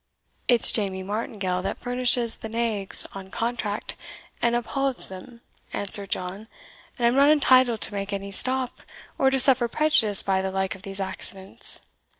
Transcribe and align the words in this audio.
"It's 0.47 0.71
Jamie 0.71 1.03
Martingale 1.03 1.61
that 1.61 1.77
furnishes 1.77 2.37
the 2.37 2.49
naigs 2.49 3.05
on 3.13 3.29
contract, 3.29 3.95
and 4.41 4.55
uphauds 4.55 5.09
them," 5.09 5.41
answered 5.73 6.09
John, 6.09 6.47
"and 6.97 7.05
I 7.05 7.07
am 7.07 7.15
not 7.15 7.29
entitled 7.29 7.81
to 7.81 7.93
make 7.93 8.11
any 8.11 8.31
stop, 8.31 8.81
or 9.19 9.29
to 9.29 9.39
suffer 9.39 9.67
prejudice 9.67 10.23
by 10.23 10.41
the 10.41 10.49
like 10.49 10.73
of 10.73 10.81
these 10.81 10.99
accidents." 10.99 11.81